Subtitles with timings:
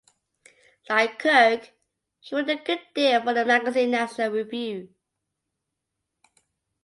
[0.89, 1.73] Like Kirk,
[2.21, 4.89] he wrote a good deal for the magazine National Review.